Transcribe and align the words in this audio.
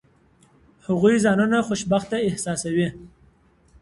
هغوی 0.87 1.15
ځانونه 1.25 1.57
خوشبخته 1.67 2.17
احساسوي. 2.27 2.87